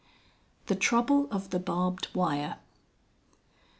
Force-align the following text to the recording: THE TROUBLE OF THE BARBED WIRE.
THE 0.65 0.73
TROUBLE 0.73 1.27
OF 1.29 1.51
THE 1.51 1.59
BARBED 1.59 2.07
WIRE. 2.15 2.55